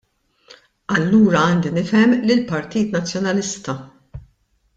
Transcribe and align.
Allura 0.95 1.43
għandi 1.49 1.73
nifhem 1.75 2.15
li 2.23 2.35
l-Partit 2.39 2.97
Nazzjonalista. 2.99 3.79